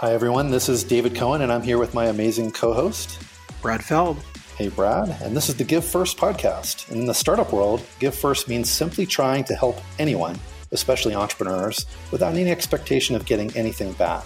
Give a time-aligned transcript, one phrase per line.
[0.00, 0.52] Hi, everyone.
[0.52, 3.20] This is David Cohen, and I'm here with my amazing co host,
[3.60, 4.22] Brad Feld.
[4.56, 5.08] Hey, Brad.
[5.20, 6.88] And this is the Give First podcast.
[6.92, 10.38] In the startup world, Give First means simply trying to help anyone,
[10.70, 14.24] especially entrepreneurs, without any expectation of getting anything back.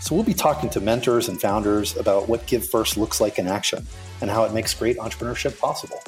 [0.00, 3.46] So we'll be talking to mentors and founders about what Give First looks like in
[3.46, 3.86] action
[4.22, 6.02] and how it makes great entrepreneurship possible.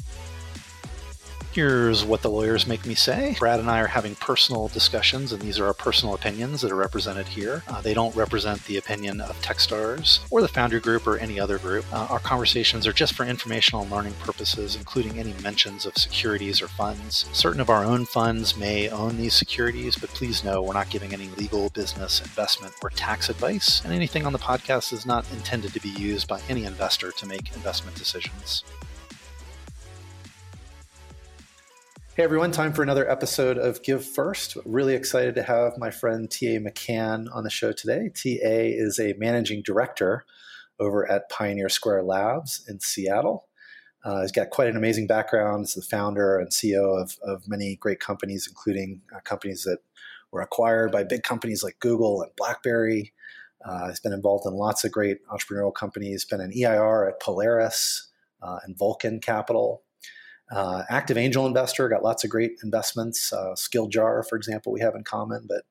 [1.55, 3.37] Here's what the lawyers make me say.
[3.39, 6.75] Brad and I are having personal discussions, and these are our personal opinions that are
[6.75, 7.63] represented here.
[7.69, 11.59] Uh, they don't represent the opinion of Techstars or the Foundry Group or any other
[11.59, 11.85] group.
[11.93, 16.61] Uh, our conversations are just for informational and learning purposes, including any mentions of securities
[16.61, 17.27] or funds.
[17.33, 21.13] Certain of our own funds may own these securities, but please know we're not giving
[21.13, 25.73] any legal, business, investment, or tax advice, and anything on the podcast is not intended
[25.73, 28.65] to be used by any investor to make investment decisions.
[32.17, 34.57] Hey everyone, time for another episode of Give First.
[34.65, 36.61] Really excited to have my friend T.A.
[36.61, 38.09] McCann on the show today.
[38.15, 38.69] T.A.
[38.71, 40.25] is a managing director
[40.79, 43.49] over at Pioneer Square Labs in Seattle.
[44.05, 45.63] Uh, he's got quite an amazing background.
[45.63, 49.79] He's the founder and CEO of, of many great companies, including uh, companies that
[50.31, 53.13] were acquired by big companies like Google and BlackBerry.
[53.65, 58.13] Uh, he's been involved in lots of great entrepreneurial companies, been an EIR at Polaris
[58.41, 59.83] uh, and Vulcan Capital,
[60.51, 63.33] uh, active angel investor, got lots of great investments.
[63.33, 65.63] Uh, Skilljar, for example, we have in common, but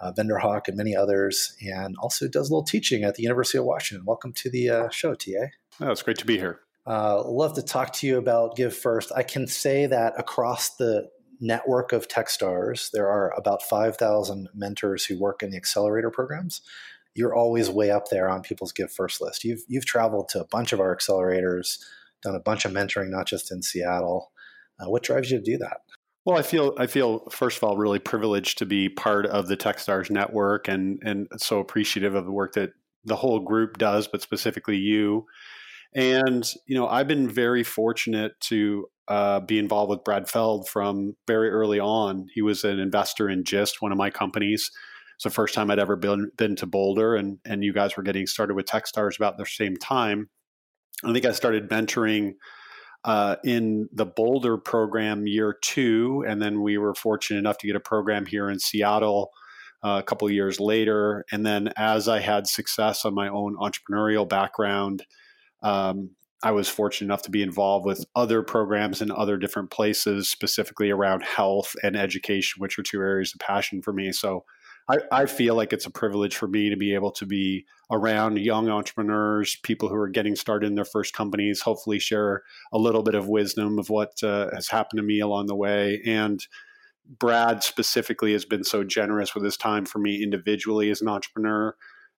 [0.00, 3.64] uh, VendorHawk and many others, and also does a little teaching at the University of
[3.64, 4.06] Washington.
[4.06, 5.48] Welcome to the uh, show, TA.
[5.80, 6.60] Oh, it's great to be here.
[6.86, 9.12] Uh, love to talk to you about Give First.
[9.14, 15.18] I can say that across the network of Techstars, there are about 5,000 mentors who
[15.18, 16.62] work in the accelerator programs.
[17.14, 19.44] You're always way up there on people's Give First list.
[19.44, 21.78] You've, you've traveled to a bunch of our accelerators
[22.22, 24.32] done a bunch of mentoring, not just in Seattle.
[24.80, 25.78] Uh, what drives you to do that?
[26.24, 29.56] Well, I feel I feel first of all really privileged to be part of the
[29.56, 32.72] TechStars network, and and so appreciative of the work that
[33.04, 35.26] the whole group does, but specifically you.
[35.94, 41.16] And you know, I've been very fortunate to uh, be involved with Brad Feld from
[41.26, 42.26] very early on.
[42.34, 44.70] He was an investor in Gist, one of my companies.
[45.16, 48.02] It's the first time I'd ever been been to Boulder, and and you guys were
[48.02, 50.28] getting started with TechStars about the same time.
[51.04, 52.34] I think I started mentoring
[53.04, 57.76] uh, in the Boulder program year two, and then we were fortunate enough to get
[57.76, 59.30] a program here in Seattle
[59.84, 61.24] uh, a couple years later.
[61.30, 65.04] And then as I had success on my own entrepreneurial background,
[65.62, 66.10] um,
[66.42, 70.90] I was fortunate enough to be involved with other programs in other different places, specifically
[70.90, 74.12] around health and education, which are two areas of passion for me.
[74.12, 74.44] So
[74.88, 78.38] I, I feel like it's a privilege for me to be able to be around
[78.38, 83.02] young entrepreneurs, people who are getting started in their first companies, hopefully share a little
[83.02, 86.00] bit of wisdom of what uh, has happened to me along the way.
[86.06, 86.44] And
[87.18, 91.74] Brad specifically has been so generous with his time for me individually as an entrepreneur,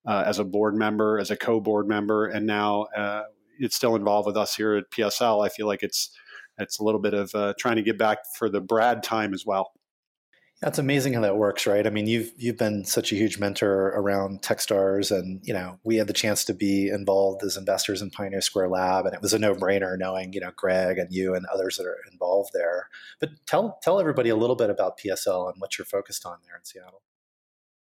[0.06, 3.25] uh, as a board member, as a co-board member, and now uh,
[3.58, 5.44] it's still involved with us here at PSL.
[5.44, 6.10] I feel like it's
[6.58, 9.47] it's a little bit of uh, trying to get back for the Brad time as
[9.47, 9.72] well.
[10.62, 11.87] That's amazing how that works, right?
[11.87, 15.97] I mean, you've you've been such a huge mentor around TechStars, and you know, we
[15.97, 19.32] had the chance to be involved as investors in Pioneer Square Lab, and it was
[19.32, 22.88] a no brainer knowing you know Greg and you and others that are involved there.
[23.20, 26.56] But tell tell everybody a little bit about PSL and what you're focused on there
[26.56, 27.00] in Seattle.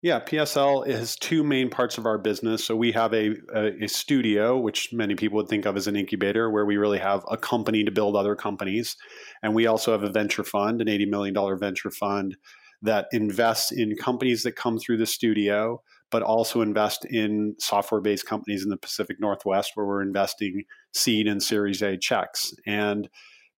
[0.01, 2.65] Yeah, PSL has two main parts of our business.
[2.65, 5.95] So we have a, a, a, studio, which many people would think of as an
[5.95, 8.97] incubator, where we really have a company to build other companies.
[9.45, 12.37] And we also have a venture fund, an $80 million venture fund
[12.83, 18.27] that invests in companies that come through the studio, but also invest in software based
[18.27, 22.53] companies in the Pacific Northwest where we're investing seed and Series A checks.
[22.67, 23.09] And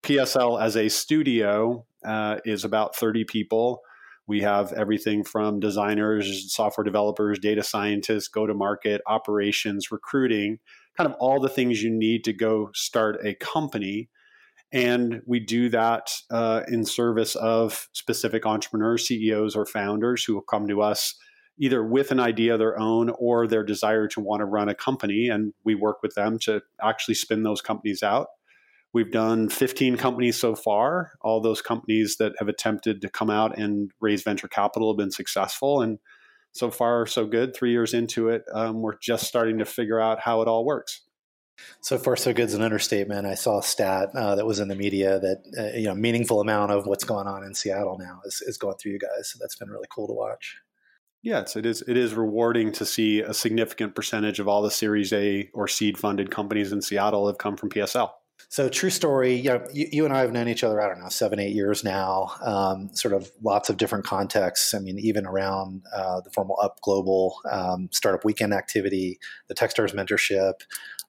[0.03, 3.81] PSL as a studio uh, is about 30 people.
[4.27, 10.59] We have everything from designers, software developers, data scientists, go to market, operations, recruiting,
[10.97, 14.09] kind of all the things you need to go start a company.
[14.75, 20.43] And we do that uh, in service of specific entrepreneurs, CEOs, or founders who will
[20.43, 21.15] come to us
[21.59, 24.75] either with an idea of their own or their desire to want to run a
[24.75, 25.29] company.
[25.29, 28.27] And we work with them to actually spin those companies out.
[28.93, 31.13] We've done 15 companies so far.
[31.21, 35.13] All those companies that have attempted to come out and raise venture capital have been
[35.13, 35.81] successful.
[35.81, 35.99] And
[36.53, 37.55] so far, so good.
[37.55, 41.03] Three years into it, um, we're just starting to figure out how it all works.
[41.81, 43.27] So far, so good is an understatement.
[43.27, 46.41] I saw a stat uh, that was in the media that uh, you know meaningful
[46.41, 49.31] amount of what's going on in Seattle now is, is going through you guys.
[49.31, 50.57] So that's been really cool to watch.
[51.23, 51.83] Yes, it is.
[51.87, 55.97] It is rewarding to see a significant percentage of all the Series A or seed
[55.97, 58.11] funded companies in Seattle have come from PSL.
[58.49, 59.35] So, true story.
[59.35, 60.81] You, know, you, you, and I have known each other.
[60.81, 62.33] I don't know, seven, eight years now.
[62.41, 64.75] Um, sort of lots of different contexts.
[64.75, 69.93] I mean, even around uh, the formal Up Global um, startup weekend activity, the Techstars
[69.93, 70.55] mentorship,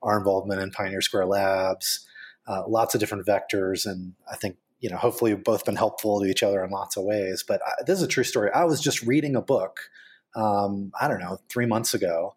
[0.02, 2.08] our involvement in Pioneer Square Labs,
[2.48, 6.20] uh, lots of different vectors, and I think you know, hopefully, we've both been helpful
[6.20, 7.44] to each other in lots of ways.
[7.48, 8.52] But I, this is a true story.
[8.54, 9.80] I was just reading a book.
[10.36, 12.36] Um, I don't know, three months ago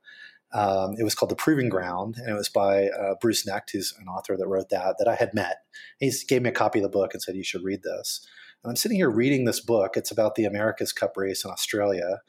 [0.53, 3.95] um, it was called The Proving Ground, and it was by uh, Bruce Knecht, who's
[4.01, 5.59] an author that wrote that, that I had met.
[5.99, 8.27] He gave me a copy of the book and said, You should read this.
[8.65, 9.97] And I'm sitting here reading this book.
[9.97, 12.21] It's about the America's Cup race in Australia.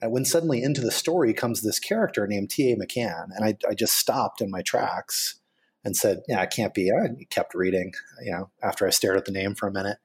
[0.00, 2.76] And when suddenly into the story comes this character named T.A.
[2.76, 5.40] McCann, and I, I just stopped in my tracks
[5.84, 6.90] and said, Yeah, it can't be.
[6.90, 7.92] I kept reading,
[8.22, 9.98] you know, after I stared at the name for a minute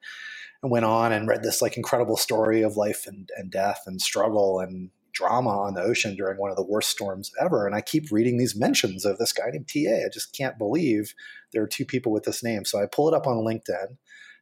[0.62, 4.00] and went on and read this like incredible story of life and, and death and
[4.00, 7.66] struggle and drama on the ocean during one of the worst storms ever.
[7.66, 10.04] And I keep reading these mentions of this guy named TA.
[10.04, 11.14] I just can't believe
[11.52, 12.64] there are two people with this name.
[12.64, 13.96] So I pull it up on LinkedIn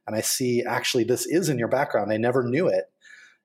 [0.07, 2.11] and I see actually this is in your background.
[2.11, 2.85] I never knew it.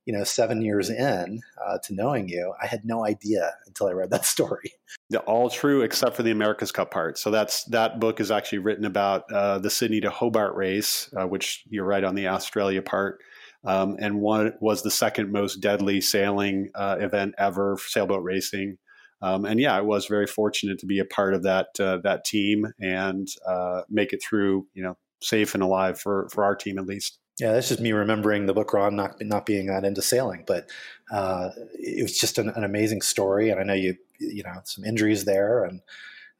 [0.06, 3.92] You know, seven years in uh, to knowing you, I had no idea until I
[3.92, 4.72] read that story.
[5.10, 7.18] Yeah, all true except for the America's Cup part.
[7.18, 11.26] So that's that book is actually written about uh, the Sydney to Hobart race, uh,
[11.26, 13.20] which you're right on the Australia part
[13.64, 18.78] um, and one was the second most deadly sailing uh, event ever, sailboat racing.
[19.20, 22.24] Um, and yeah, I was very fortunate to be a part of that uh, that
[22.24, 26.78] team and uh, make it through, you know, safe and alive for for our team
[26.78, 27.18] at least.
[27.40, 30.68] Yeah, that's just me remembering the book Ron not not being that into sailing, but
[31.12, 33.50] uh, it was just an, an, amazing story.
[33.50, 35.80] And I know you you know some injuries there and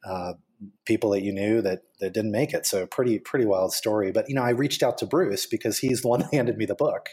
[0.05, 0.33] uh,
[0.85, 2.65] people that you knew that that didn't make it.
[2.65, 4.11] So pretty pretty wild story.
[4.11, 6.65] But you know, I reached out to Bruce because he's the one that handed me
[6.65, 7.09] the book,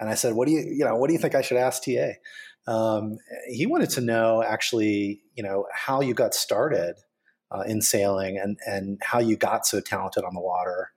[0.00, 1.82] and I said, "What do you you know What do you think I should ask
[1.84, 2.12] TA?"
[2.66, 3.18] Um,
[3.48, 6.96] he wanted to know actually, you know, how you got started
[7.50, 10.92] uh, in sailing and and how you got so talented on the water,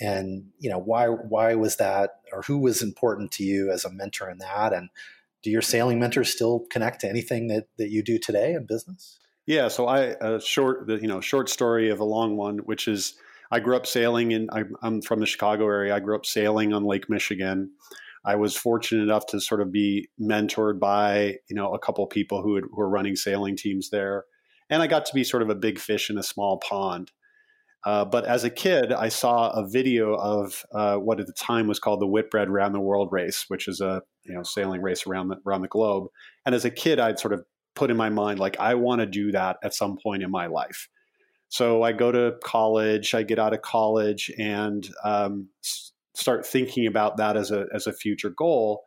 [0.00, 3.92] and you know why why was that, or who was important to you as a
[3.92, 4.90] mentor in that, and
[5.42, 9.18] do your sailing mentors still connect to anything that that you do today in business?
[9.46, 13.14] Yeah, so I a short you know short story of a long one, which is
[13.50, 15.94] I grew up sailing in I, I'm from the Chicago area.
[15.94, 17.70] I grew up sailing on Lake Michigan.
[18.24, 22.42] I was fortunate enough to sort of be mentored by you know a couple people
[22.42, 24.24] who, had, who were running sailing teams there,
[24.68, 27.12] and I got to be sort of a big fish in a small pond.
[27.84, 31.68] Uh, but as a kid, I saw a video of uh, what at the time
[31.68, 35.06] was called the Whitbread Round the World Race, which is a you know sailing race
[35.06, 36.08] around the around the globe.
[36.44, 37.44] And as a kid, I'd sort of
[37.76, 40.46] put in my mind like I want to do that at some point in my
[40.46, 40.88] life.
[41.48, 45.48] So I go to college, I get out of college, and um,
[46.14, 48.82] start thinking about that as a as a future goal.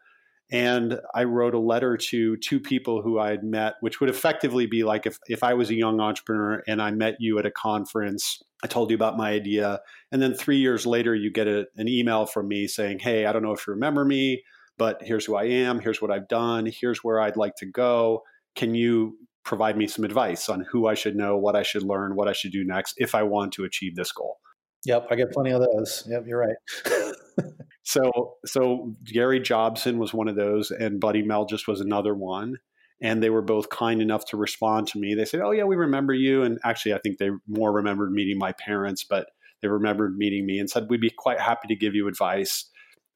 [0.52, 4.66] And I wrote a letter to two people who I had met, which would effectively
[4.66, 7.52] be like if, if I was a young entrepreneur and I met you at a
[7.52, 9.80] conference, I told you about my idea.
[10.12, 13.32] And then three years later, you get a, an email from me saying, Hey, I
[13.32, 14.42] don't know if you remember me,
[14.80, 15.80] but here's who I am.
[15.80, 16.66] Here's what I've done.
[16.66, 18.24] Here's where I'd like to go
[18.56, 22.16] can you provide me some advice on who I should know, what I should learn,
[22.16, 24.38] what I should do next if I want to achieve this goal?
[24.86, 26.04] Yep, I get plenty of those.
[26.08, 27.46] Yep, you're right.
[27.84, 32.58] so, so Gary Jobson was one of those, and Buddy Melges was another one.
[33.02, 35.16] And they were both kind enough to respond to me.
[35.16, 38.38] They said, "Oh yeah, we remember you." And actually, I think they more remembered meeting
[38.38, 39.28] my parents, but
[39.62, 42.66] they remembered meeting me and said, "We'd be quite happy to give you advice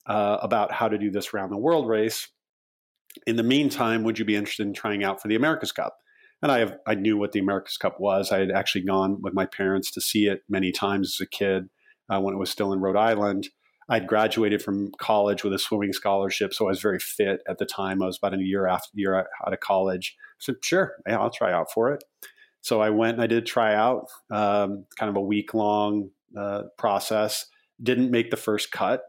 [0.06, 2.30] uh, about how to do this round the world race."
[3.28, 5.98] In the meantime, would you be interested in trying out for the America's Cup?
[6.42, 8.32] And I have, I knew what the America's Cup was.
[8.32, 11.70] I had actually gone with my parents to see it many times as a kid
[12.10, 13.50] uh, when it was still in Rhode Island.
[13.90, 17.66] I'd graduated from college with a swimming scholarship, so I was very fit at the
[17.66, 18.02] time.
[18.02, 20.16] I was about a year after year out of college.
[20.20, 22.04] I said, "Sure, yeah, I'll try out for it."
[22.62, 27.46] So I went I did try out, um, kind of a week long uh, process.
[27.82, 29.04] Didn't make the first cut.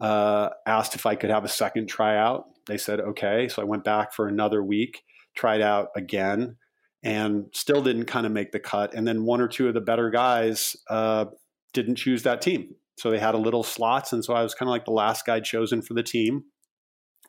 [0.00, 2.44] Uh, asked if I could have a second tryout.
[2.70, 3.48] They said, okay.
[3.48, 5.02] So I went back for another week,
[5.34, 6.56] tried out again,
[7.02, 8.94] and still didn't kind of make the cut.
[8.94, 11.26] And then one or two of the better guys uh,
[11.72, 12.74] didn't choose that team.
[12.98, 14.12] So they had a little slots.
[14.12, 16.44] And so I was kind of like the last guy chosen for the team.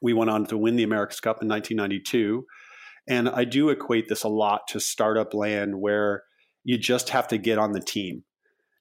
[0.01, 2.45] We went on to win the America's Cup in 1992.
[3.07, 6.23] And I do equate this a lot to startup land where
[6.63, 8.23] you just have to get on the team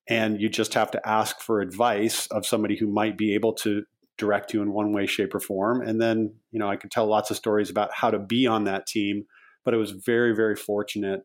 [0.08, 3.84] and you just have to ask for advice of somebody who might be able to
[4.20, 5.80] direct you in one way, shape, or form.
[5.80, 8.64] And then, you know, I could tell lots of stories about how to be on
[8.64, 9.24] that team,
[9.64, 11.22] but it was very, very fortunate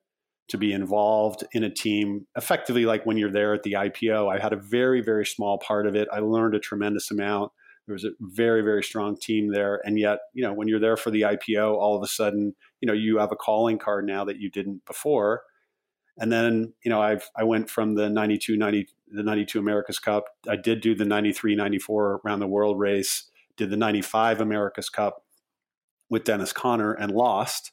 [0.47, 4.33] to be involved in a team effectively like when you're there at the IPO.
[4.33, 6.07] I had a very, very small part of it.
[6.11, 7.51] I learned a tremendous amount.
[7.87, 9.81] There was a very, very strong team there.
[9.85, 12.87] And yet, you know, when you're there for the IPO, all of a sudden, you
[12.87, 15.43] know, you have a calling card now that you didn't before.
[16.17, 20.25] And then, you know, I've I went from the 92, 90, the 92 America's Cup.
[20.47, 25.23] I did do the 93 94 around the world race, did the 95 America's Cup
[26.09, 27.71] with Dennis Conner and lost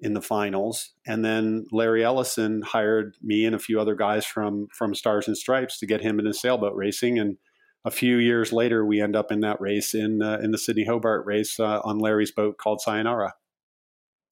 [0.00, 0.92] in the finals.
[1.06, 5.36] And then Larry Ellison hired me and a few other guys from from Stars and
[5.36, 7.18] Stripes to get him into sailboat racing.
[7.18, 7.38] And
[7.84, 10.84] a few years later, we end up in that race in uh, in the Sydney
[10.84, 13.34] Hobart race uh, on Larry's boat called Sayonara.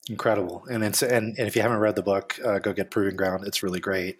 [0.08, 3.16] Incredible, and it's and, and if you haven't read the book, uh, go get Proving
[3.16, 3.46] Ground.
[3.46, 4.18] It's really great,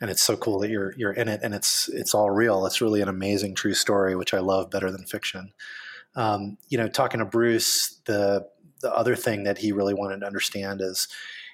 [0.00, 2.64] and it's so cool that you're you're in it, and it's it's all real.
[2.64, 5.52] It's really an amazing true story, which I love better than fiction.
[6.14, 8.46] Um, you know, talking to Bruce, the
[8.82, 11.08] the other thing that he really wanted to understand is,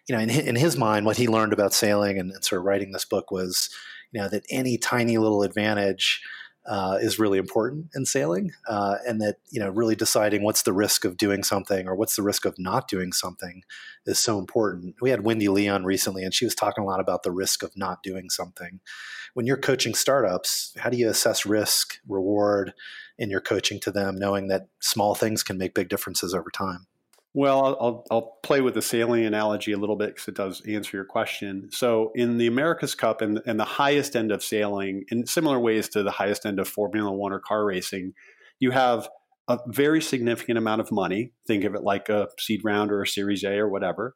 [0.07, 2.67] you know, in in his mind, what he learned about sailing and, and, sort of
[2.67, 3.71] writing this book was,
[4.13, 6.21] you know, that any tiny little advantage
[6.67, 10.73] uh, is really important in sailing, uh, and that you know, really deciding what's the
[10.73, 13.63] risk of doing something or what's the risk of not doing something
[14.07, 14.95] is so important.
[15.01, 17.77] We had Wendy Leon recently, and she was talking a lot about the risk of
[17.77, 18.81] not doing something.
[19.35, 22.75] When you're coaching startups, how do you assess risk, reward
[23.19, 26.87] in your coaching to them, knowing that small things can make big differences over time?
[27.35, 30.99] Well, I'll, I'll play with the sailing analogy a little bit because it does answer
[30.99, 31.71] your question.
[31.73, 35.89] So, in the America's Cup and, and the highest end of sailing, in similar ways
[35.91, 38.13] to the highest end of Formula One or car racing,
[38.59, 39.09] you have
[39.49, 41.33] a very significant amount of money.
[41.47, 44.15] Think of it like a seed round or a Series A or whatever.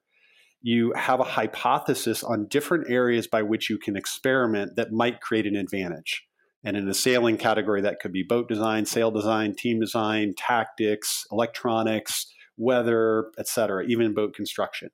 [0.60, 5.46] You have a hypothesis on different areas by which you can experiment that might create
[5.46, 6.24] an advantage.
[6.64, 11.24] And in the sailing category, that could be boat design, sail design, team design, tactics,
[11.30, 14.90] electronics weather, et cetera, even boat construction.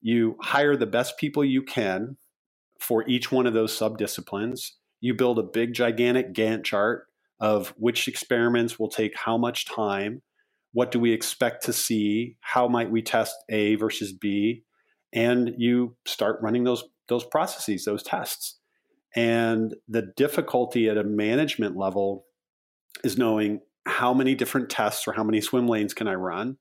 [0.00, 2.16] You hire the best people you can
[2.78, 4.70] for each one of those subdisciplines.
[5.00, 7.06] You build a big, gigantic Gantt chart
[7.40, 10.22] of which experiments will take how much time,
[10.72, 14.62] what do we expect to see, how might we test A versus B,
[15.12, 18.58] and you start running those those processes, those tests.
[19.16, 22.26] And the difficulty at a management level
[23.02, 26.58] is knowing how many different tests or how many swim lanes can I run?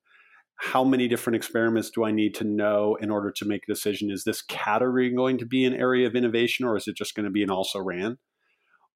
[0.62, 4.12] How many different experiments do I need to know in order to make a decision?
[4.12, 7.24] Is this category going to be an area of innovation or is it just going
[7.24, 8.18] to be an also ran?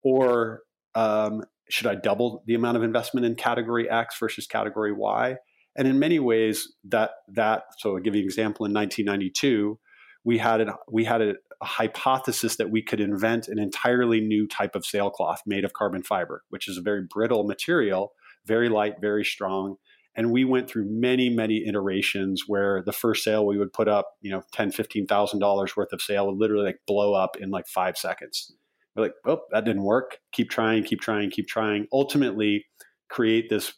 [0.04, 5.38] Or um, should I double the amount of investment in category X versus category Y?
[5.78, 8.66] And in many ways, that that so I'll give you an example.
[8.66, 9.80] In 1992,
[10.26, 14.48] we had a, we had a, a hypothesis that we could invent an entirely new
[14.48, 18.12] type of sailcloth made of carbon fiber, which is a very brittle material,
[18.46, 19.78] very light, very strong,
[20.16, 24.14] and we went through many, many iterations where the first sail we would put up,
[24.22, 27.50] you know, ten, fifteen thousand dollars worth of sail would literally like blow up in
[27.50, 28.54] like five seconds.
[28.96, 30.20] We're like, oh, that didn't work.
[30.34, 31.88] Keep trying, keep trying, keep trying.
[31.92, 32.66] Ultimately,
[33.10, 33.74] create this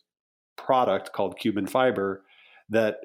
[0.57, 2.23] product called Cuben Fiber
[2.69, 2.97] that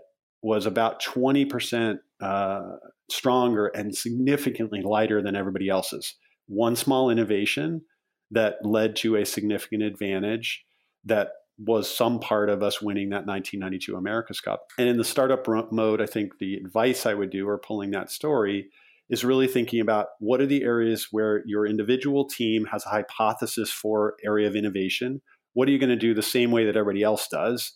[0.42, 2.62] was about 20% uh,
[3.10, 6.16] stronger and significantly lighter than everybody else's.
[6.46, 7.82] One small innovation
[8.30, 10.64] that led to a significant advantage
[11.04, 11.30] that
[11.64, 14.66] was some part of us winning that 1992 America's Cup.
[14.78, 18.10] And in the startup mode, I think the advice I would do or pulling that
[18.10, 18.70] story
[19.10, 23.70] is really thinking about what are the areas where your individual team has a hypothesis
[23.70, 25.20] for area of innovation.
[25.52, 27.74] What are you going to do the same way that everybody else does?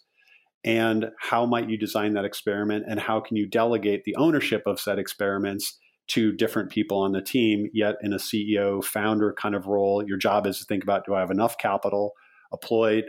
[0.65, 2.87] And how might you design that experiment?
[2.89, 7.21] And how can you delegate the ownership of said experiments to different people on the
[7.21, 10.03] team, yet in a CEO founder kind of role?
[10.07, 12.13] Your job is to think about do I have enough capital?
[12.55, 13.05] employed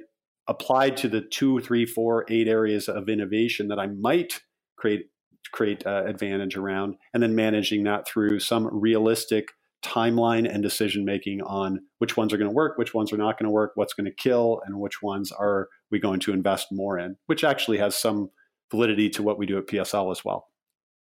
[0.48, 4.42] applied to the two, three, four, eight areas of innovation that I might
[4.78, 5.10] create
[5.52, 9.50] create uh, advantage around, and then managing that through some realistic
[9.84, 13.38] timeline and decision making on which ones are going to work, which ones are not
[13.38, 16.68] going to work, what's going to kill, and which ones are we going to invest
[16.72, 18.30] more in, which actually has some
[18.72, 20.48] validity to what we do at PSL as well.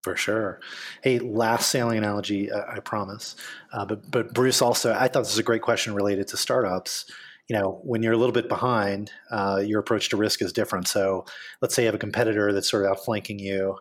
[0.03, 0.59] For sure.
[1.01, 3.37] Hey, last sailing analogy, uh, I promise.
[3.71, 7.05] Uh, but but Bruce also, I thought this was a great question related to startups
[7.49, 10.87] you know, when you're a little bit behind, uh, your approach to risk is different.
[10.87, 11.25] So
[11.61, 13.77] let's say you have a competitor that's sort of outflanking you,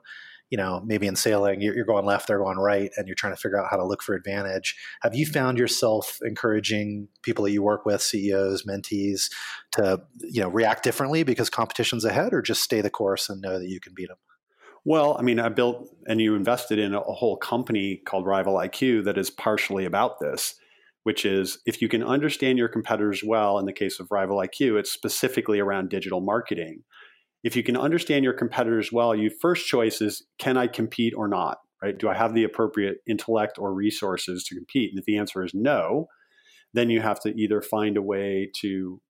[0.51, 3.33] you know, maybe in sailing, you're, you're going left, they're going right, and you're trying
[3.33, 4.77] to figure out how to look for advantage.
[5.03, 9.31] Have you found yourself encouraging people that you work with, CEOs, mentees,
[9.73, 13.59] to, you know, react differently because competition's ahead or just stay the course and know
[13.59, 14.19] that you can beat them?
[14.85, 19.05] Well, I mean, I built and you invested in a whole company called Rival IQ
[19.05, 20.57] that is partially about this
[21.05, 24.79] which is if you can understand your competitors well, in the case of Rival IQ,
[24.79, 26.83] it's specifically around digital marketing.
[27.43, 31.29] If you can understand your competitors well, your first choice is can I compete or
[31.29, 31.59] not?
[31.83, 31.99] Right?
[31.99, 34.91] Do I have the appropriate intellect or resources to compete?
[34.93, 36.07] And if the answer is no,
[36.73, 39.01] then you have to either find a way to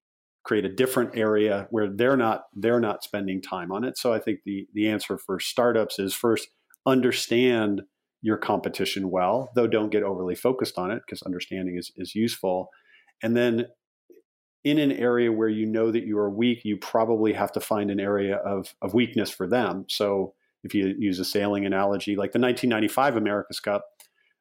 [0.44, 3.99] create a different area where they're not they're not spending time on it.
[3.99, 6.49] So I think the the answer for startups is first
[6.87, 7.82] understand
[8.23, 12.71] your competition well, though don't get overly focused on it because understanding is, is useful.
[13.23, 13.67] And then
[14.64, 17.91] in an area where you know that you are weak, you probably have to find
[17.91, 19.85] an area of, of weakness for them.
[19.88, 23.85] So if you use a sailing analogy, like the 1995 America's Cup,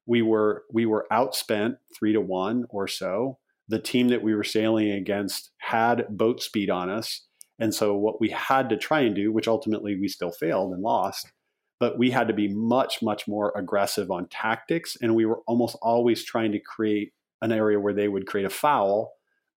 [0.05, 3.39] we were we were outspent three to one or so.
[3.67, 7.25] The team that we were sailing against had boat speed on us,
[7.59, 10.81] and so what we had to try and do, which ultimately we still failed and
[10.81, 11.31] lost,
[11.81, 15.75] but we had to be much much more aggressive on tactics, and we were almost
[15.81, 17.11] always trying to create
[17.41, 19.13] an area where they would create a foul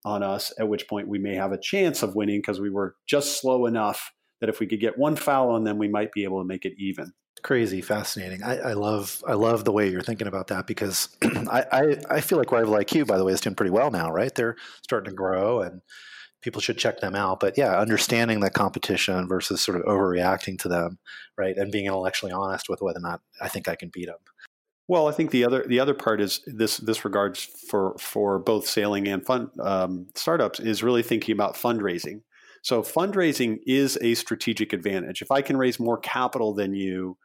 [0.07, 2.97] on us, at which point we may have a chance of winning because we were
[3.07, 6.25] just slow enough that if we could get one foul on them, we might be
[6.25, 7.13] able to make it even.
[7.43, 8.43] Crazy, fascinating.
[8.43, 12.21] I, I love I love the way you're thinking about that because I, I, I
[12.23, 14.35] feel like Rival IQ, by the way, is doing pretty well now, right?
[14.35, 15.83] They're starting to grow and
[16.45, 17.41] people should check them out.
[17.41, 20.99] But yeah, understanding that competition versus sort of overreacting to them,
[21.39, 24.19] right, and being intellectually honest with whether or not I think I can beat them.
[24.87, 28.69] Well, I think the other the other part is this this regards for for both
[28.69, 32.21] sailing and fund um, startups is really thinking about fundraising.
[32.63, 35.23] So fundraising is a strategic advantage.
[35.23, 37.17] If I can raise more capital than you,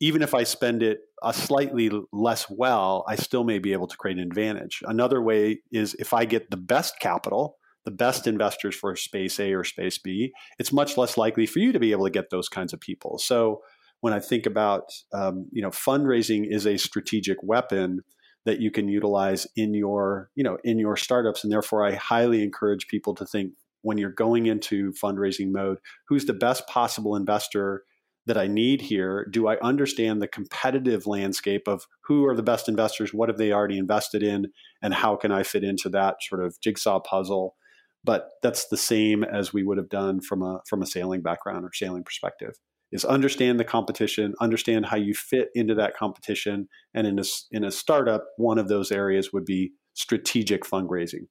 [0.00, 3.96] even if I spend it a slightly less well, I still may be able to
[3.96, 4.82] create an advantage.
[4.86, 9.52] Another way is if I get the best capital, the best investors for space A
[9.54, 12.48] or space B, it's much less likely for you to be able to get those
[12.48, 13.18] kinds of people.
[13.18, 13.60] So
[14.00, 18.00] when I think about, um, you know, fundraising is a strategic weapon
[18.44, 22.42] that you can utilize in your, you know, in your startups, and therefore I highly
[22.42, 27.84] encourage people to think when you're going into fundraising mode who's the best possible investor
[28.26, 29.26] that I need here?
[29.30, 33.12] Do I understand the competitive landscape of who are the best investors?
[33.12, 34.46] What have they already invested in?
[34.80, 37.56] And how can I fit into that sort of jigsaw puzzle?
[38.04, 41.64] But that's the same as we would have done from a from a sailing background
[41.64, 42.54] or sailing perspective.
[42.90, 47.64] Is understand the competition, understand how you fit into that competition, and in a in
[47.64, 51.26] a startup, one of those areas would be strategic fundraising.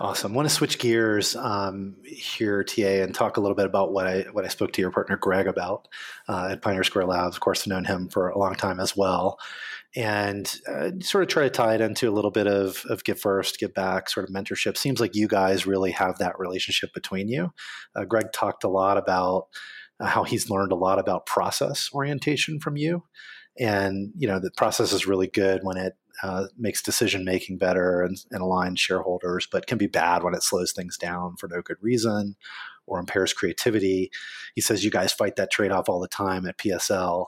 [0.00, 0.32] Awesome.
[0.32, 4.06] I want to switch gears um, here, TA, and talk a little bit about what
[4.06, 5.88] I what I spoke to your partner Greg about
[6.28, 7.36] uh, at Pioneer Square Labs.
[7.36, 9.38] Of course, I've known him for a long time as well,
[9.94, 13.20] and uh, sort of try to tie it into a little bit of of give
[13.20, 14.76] first, give back, sort of mentorship.
[14.76, 17.52] Seems like you guys really have that relationship between you.
[17.94, 19.46] Uh, Greg talked a lot about
[20.00, 23.04] uh, how he's learned a lot about process orientation from you
[23.58, 28.02] and you know the process is really good when it uh, makes decision making better
[28.02, 31.62] and, and aligns shareholders, but can be bad when it slows things down for no
[31.62, 32.36] good reason
[32.86, 34.10] or impairs creativity.
[34.54, 37.26] He says you guys fight that trade off all the time at PSL.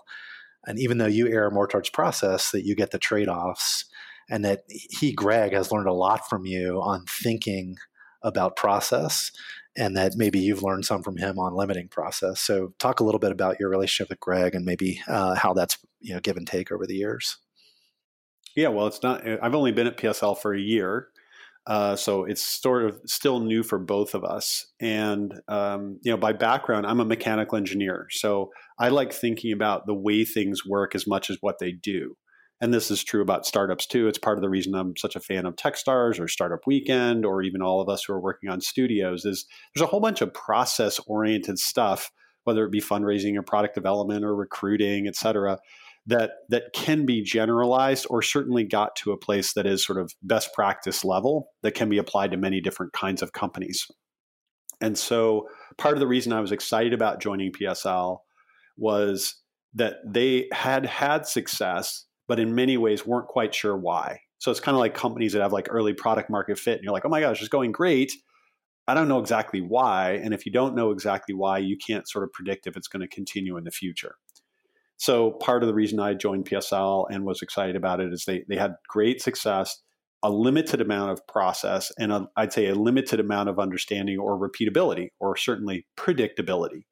[0.67, 3.85] And even though you err more towards process, that you get the trade offs,
[4.31, 7.77] and that he, Greg, has learned a lot from you on thinking
[8.23, 9.31] about process
[9.77, 12.41] and that maybe you've learned some from him on limiting process.
[12.41, 15.79] So, talk a little bit about your relationship with Greg and maybe uh, how that's
[16.01, 17.37] you know give and take over the years.
[18.57, 19.27] Yeah, well, it's not.
[19.43, 21.09] I've only been at PSL for a year,
[21.67, 24.67] uh, so it's sort of still new for both of us.
[24.81, 29.87] And um, you know, by background, I'm a mechanical engineer, so I like thinking about
[29.87, 32.17] the way things work as much as what they do.
[32.61, 34.07] And this is true about startups too.
[34.07, 37.43] It's part of the reason I'm such a fan of TechStars or Startup Weekend, or
[37.43, 39.25] even all of us who are working on studios.
[39.25, 42.13] Is there's a whole bunch of process oriented stuff,
[42.45, 45.59] whether it be fundraising or product development or recruiting, et cetera
[46.07, 50.13] that that can be generalized or certainly got to a place that is sort of
[50.23, 53.87] best practice level that can be applied to many different kinds of companies.
[54.81, 58.19] And so part of the reason I was excited about joining PSL
[58.77, 59.37] was
[59.75, 64.21] that they had had success, but in many ways weren't quite sure why.
[64.39, 66.93] So it's kind of like companies that have like early product market fit, and you're
[66.93, 68.13] like, oh my gosh, it's going great.
[68.87, 70.21] I don't know exactly why.
[70.23, 73.01] And if you don't know exactly why, you can't sort of predict if it's going
[73.01, 74.17] to continue in the future.
[75.05, 78.43] So part of the reason I joined PSL and was excited about it is they
[78.49, 79.83] they had great success,
[80.23, 85.09] a limited amount of process, and I'd say a limited amount of understanding or repeatability,
[85.21, 86.85] or certainly predictability.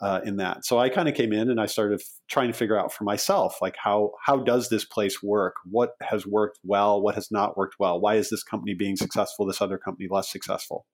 [0.00, 2.78] Uh, in that, so I kind of came in and I started trying to figure
[2.78, 5.56] out for myself, like how how does this place work?
[5.64, 7.02] What has worked well?
[7.02, 8.00] What has not worked well?
[8.00, 9.44] Why is this company being successful?
[9.44, 10.86] This other company less successful?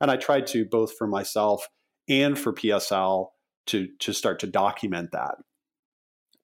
[0.00, 1.66] And I tried to both for myself
[2.08, 3.30] and for PSL
[3.66, 5.34] to to start to document that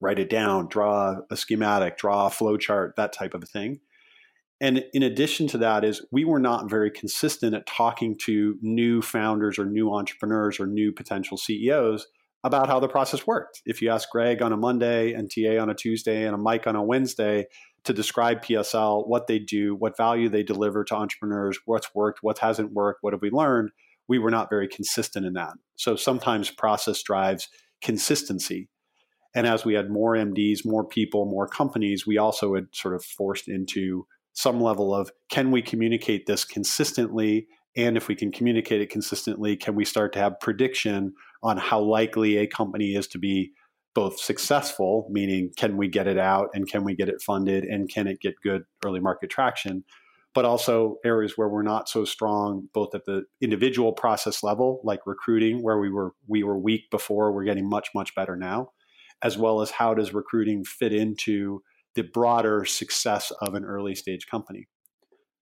[0.00, 3.80] write it down, draw a schematic, draw a flow chart, that type of thing.
[4.60, 9.00] And in addition to that is we were not very consistent at talking to new
[9.00, 12.06] founders or new entrepreneurs or new potential CEOs
[12.44, 13.62] about how the process worked.
[13.66, 16.66] If you ask Greg on a Monday and TA on a Tuesday and a Mike
[16.66, 17.46] on a Wednesday
[17.84, 22.38] to describe PSL, what they do, what value they deliver to entrepreneurs, what's worked, what
[22.38, 23.70] hasn't worked, what have we learned,
[24.08, 25.52] we were not very consistent in that.
[25.76, 27.48] So sometimes process drives
[27.80, 28.68] consistency
[29.34, 33.04] and as we had more MDs, more people, more companies, we also had sort of
[33.04, 37.46] forced into some level of can we communicate this consistently?
[37.76, 41.80] And if we can communicate it consistently, can we start to have prediction on how
[41.80, 43.52] likely a company is to be
[43.94, 47.88] both successful, meaning can we get it out and can we get it funded and
[47.88, 49.84] can it get good early market traction,
[50.32, 55.00] but also areas where we're not so strong, both at the individual process level, like
[55.06, 58.70] recruiting, where we were we were weak before, we're getting much much better now,
[59.22, 61.62] as well as how does recruiting fit into
[61.94, 64.68] the broader success of an early stage company.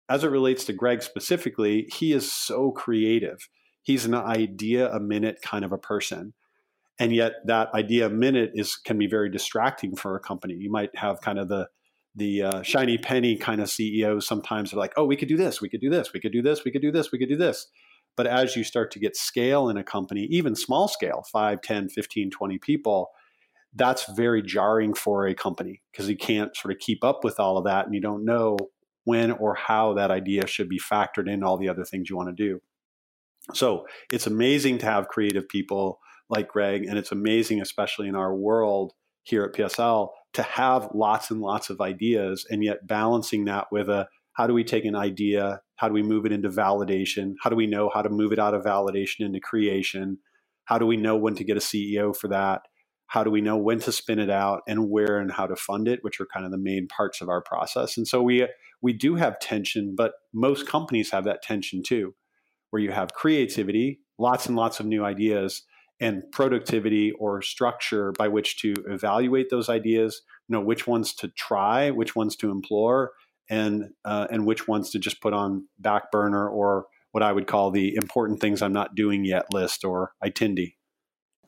[0.08, 3.50] As it relates to Greg specifically, he is so creative.
[3.82, 6.34] He's an idea a minute kind of a person
[7.00, 10.72] and yet that idea a minute is can be very distracting for a company you
[10.72, 11.68] might have kind of the
[12.16, 15.62] the uh, shiny penny kind of ceos sometimes are like oh we could do this
[15.62, 17.38] we could do this we could do this we could do this we could do
[17.38, 17.68] this
[18.16, 21.90] but as you start to get scale in a company even small scale 5 10
[21.90, 23.10] 15 20 people
[23.76, 27.58] that's very jarring for a company because you can't sort of keep up with all
[27.58, 28.58] of that and you don't know
[29.04, 32.36] when or how that idea should be factored in all the other things you want
[32.36, 32.60] to do
[33.54, 36.86] so it's amazing to have creative people like Greg.
[36.86, 41.70] And it's amazing, especially in our world here at PSL, to have lots and lots
[41.70, 45.62] of ideas and yet balancing that with a how do we take an idea?
[45.78, 47.36] How do we move it into validation?
[47.42, 50.18] How do we know how to move it out of validation into creation?
[50.66, 52.64] How do we know when to get a CEO for that?
[53.08, 55.88] How do we know when to spin it out and where and how to fund
[55.88, 57.98] it, which are kind of the main parts of our process.
[57.98, 58.48] And so we
[58.82, 62.14] we do have tension, but most companies have that tension too,
[62.70, 65.64] where you have creativity, lots and lots of new ideas,
[66.00, 71.30] and productivity or structure by which to evaluate those ideas, you know, which ones to
[71.30, 73.12] try, which ones to implore,
[73.50, 77.48] and uh, and which ones to just put on back burner or what I would
[77.48, 80.12] call the important things I'm not doing yet list or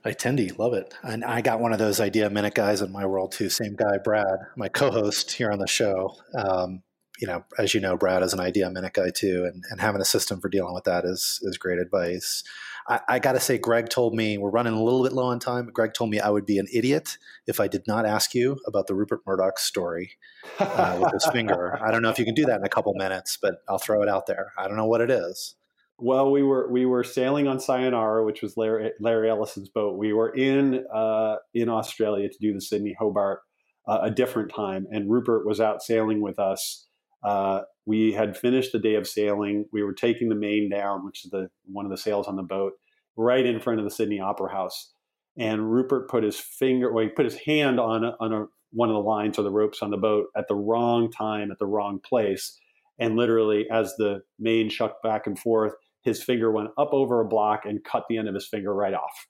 [0.07, 0.93] ITINDY, love it.
[1.03, 3.49] And I got one of those idea minute guys in my world too.
[3.49, 6.15] Same guy, Brad, my co-host here on the show.
[6.33, 6.83] Um,
[7.19, 10.01] you know, as you know, Brad is an idea minute guy too, and, and having
[10.01, 12.43] a system for dealing with that is is great advice.
[12.87, 15.39] I, I got to say, Greg told me we're running a little bit low on
[15.39, 15.69] time.
[15.73, 18.87] Greg told me I would be an idiot if I did not ask you about
[18.87, 20.11] the Rupert Murdoch story
[20.59, 21.77] uh, with his finger.
[21.85, 24.03] I don't know if you can do that in a couple minutes, but I'll throw
[24.03, 24.53] it out there.
[24.57, 25.55] I don't know what it is.
[25.99, 29.97] Well, we were we were sailing on Sayonara, which was Larry, Larry Ellison's boat.
[29.97, 33.39] We were in uh, in Australia to do the Sydney Hobart
[33.87, 36.87] uh, a different time, and Rupert was out sailing with us.
[37.23, 39.65] Uh, we had finished the day of sailing.
[39.73, 42.43] We were taking the main down, which is the one of the sails on the
[42.43, 42.73] boat,
[43.15, 44.93] right in front of the Sydney Opera House.
[45.37, 48.89] And Rupert put his finger, well, he put his hand on a, on a, one
[48.89, 51.67] of the lines or the ropes on the boat at the wrong time, at the
[51.67, 52.59] wrong place.
[52.99, 55.73] And literally, as the main shucked back and forth,
[56.07, 58.93] his finger went up over a block and cut the end of his finger right
[58.93, 59.27] off.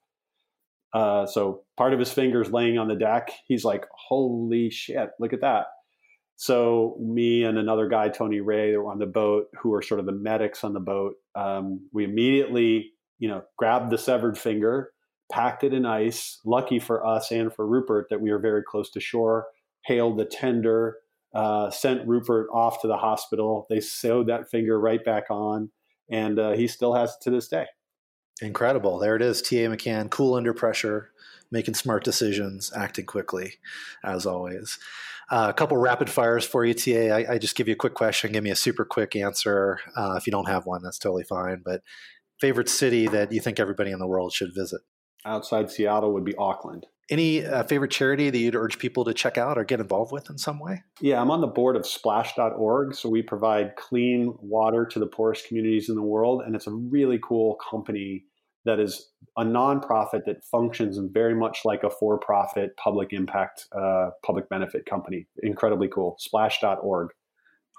[0.93, 3.31] Uh, so part of his finger's laying on the deck.
[3.47, 5.09] He's like, "Holy shit!
[5.19, 5.65] Look at that!"
[6.37, 9.99] So me and another guy, Tony Rae, that were on the boat, who are sort
[9.99, 14.91] of the medics on the boat, um, we immediately, you know, grabbed the severed finger,
[15.31, 16.39] packed it in ice.
[16.45, 19.47] Lucky for us and for Rupert that we were very close to shore.
[19.85, 20.97] Hailed the tender,
[21.33, 23.65] uh, sent Rupert off to the hospital.
[23.69, 25.71] They sewed that finger right back on,
[26.09, 27.65] and uh, he still has it to this day.
[28.41, 28.99] Incredible.
[28.99, 29.41] There it is.
[29.41, 29.69] T.A.
[29.69, 31.11] McCann, cool under pressure,
[31.51, 33.55] making smart decisions, acting quickly,
[34.03, 34.77] as always.
[35.29, 37.13] Uh, a couple rapid fires for you, TA.
[37.13, 38.31] I, I, just give you a quick question.
[38.31, 39.79] Give me a super quick answer.
[39.95, 41.61] Uh, if you don't have one, that's totally fine.
[41.65, 41.81] But
[42.39, 44.81] favorite city that you think everybody in the world should visit?
[45.25, 46.85] Outside Seattle would be Auckland.
[47.09, 50.29] Any uh, favorite charity that you'd urge people to check out or get involved with
[50.29, 50.83] in some way?
[50.99, 52.95] Yeah, I'm on the board of splash.org.
[52.95, 56.41] So we provide clean water to the poorest communities in the world.
[56.45, 58.25] And it's a really cool company
[58.67, 64.47] that is a nonprofit that functions very much like a for-profit public impact uh, public
[64.49, 67.09] benefit company incredibly cool splash.org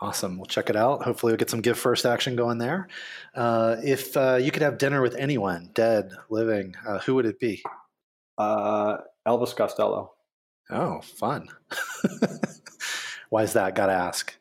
[0.00, 2.88] awesome we'll check it out hopefully we'll get some give first action going there
[3.34, 7.38] uh, if uh, you could have dinner with anyone dead living uh, who would it
[7.38, 7.62] be
[8.38, 8.96] uh,
[9.28, 10.12] elvis costello
[10.70, 11.48] oh fun
[13.30, 14.38] why is that gotta ask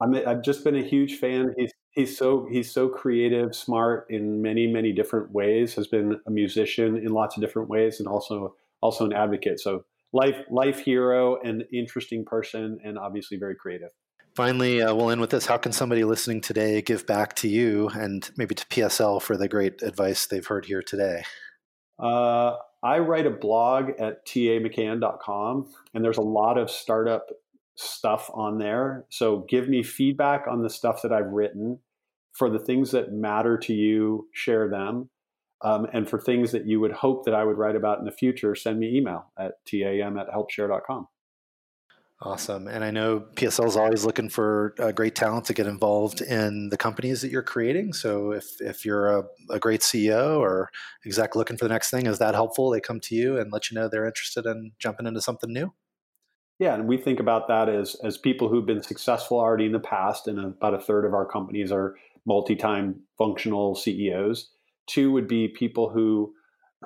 [0.00, 1.54] I'm, I've just been a huge fan.
[1.56, 5.74] He's he's so he's so creative, smart in many many different ways.
[5.74, 9.60] Has been a musician in lots of different ways, and also also an advocate.
[9.60, 13.90] So life life hero, and interesting person, and obviously very creative.
[14.36, 15.46] Finally, uh, we'll end with this.
[15.46, 19.48] How can somebody listening today give back to you and maybe to PSL for the
[19.48, 21.24] great advice they've heard here today?
[21.98, 27.28] Uh, I write a blog at tamccann.com, and there's a lot of startup
[27.74, 29.06] stuff on there.
[29.10, 31.80] So give me feedback on the stuff that I've written.
[32.32, 35.10] For the things that matter to you, share them.
[35.62, 38.12] Um, and for things that you would hope that I would write about in the
[38.12, 41.08] future, send me email at tam at helpshare.com.
[42.20, 42.66] Awesome.
[42.66, 46.68] And I know PSL is always looking for uh, great talent to get involved in
[46.68, 47.92] the companies that you're creating.
[47.92, 50.68] So if, if you're a, a, great CEO or
[51.06, 52.70] exec looking for the next thing, is that helpful?
[52.70, 55.72] They come to you and let you know they're interested in jumping into something new?
[56.58, 59.78] Yeah, and we think about that as as people who've been successful already in the
[59.78, 61.94] past, and about a third of our companies are
[62.26, 64.50] multi-time functional CEOs.
[64.88, 66.34] Two would be people who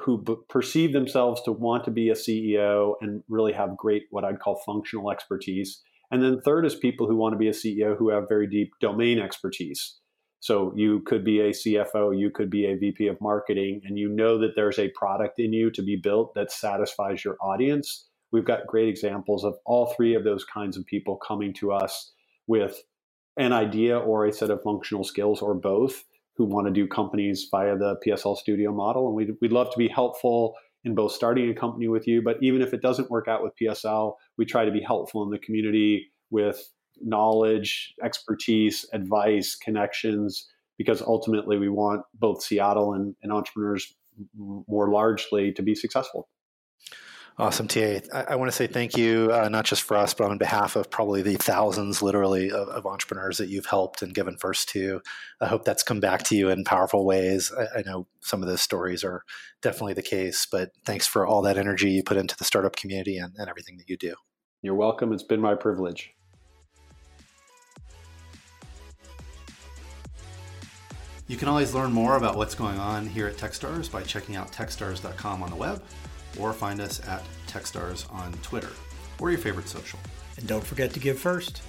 [0.00, 4.24] who b- perceive themselves to want to be a CEO and really have great what
[4.24, 5.82] I'd call functional expertise.
[6.10, 8.72] And then third is people who want to be a CEO who have very deep
[8.80, 9.98] domain expertise.
[10.40, 14.08] So you could be a CFO, you could be a VP of marketing, and you
[14.08, 18.08] know that there's a product in you to be built that satisfies your audience.
[18.32, 22.12] We've got great examples of all three of those kinds of people coming to us
[22.46, 22.82] with
[23.36, 26.04] an idea or a set of functional skills or both
[26.36, 29.06] who want to do companies via the PSL studio model.
[29.06, 32.38] And we'd, we'd love to be helpful in both starting a company with you, but
[32.42, 35.38] even if it doesn't work out with PSL, we try to be helpful in the
[35.38, 43.94] community with knowledge, expertise, advice, connections, because ultimately we want both Seattle and, and entrepreneurs
[44.36, 46.28] more largely to be successful.
[47.38, 48.00] Awesome, TA.
[48.12, 50.76] I, I want to say thank you, uh, not just for us, but on behalf
[50.76, 55.00] of probably the thousands, literally, of, of, entrepreneurs that you've helped and given first to.
[55.40, 57.50] I hope that's come back to you in powerful ways.
[57.58, 59.22] I, I know some of those stories are
[59.62, 63.16] definitely the case, but thanks for all that energy you put into the startup community
[63.16, 64.14] and, and everything that you do.
[64.60, 65.12] You're welcome.
[65.12, 66.12] It's been my privilege.
[71.28, 74.52] You can always learn more about what's going on here at Techstars by checking out
[74.52, 75.82] techstars.com on the web
[76.38, 78.70] or find us at Techstars on Twitter
[79.20, 79.98] or your favorite social.
[80.36, 81.62] And don't forget to give first.